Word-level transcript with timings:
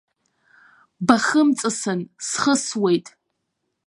Бахымҵысын, 1.07 1.99
схысуеит! 2.27 3.07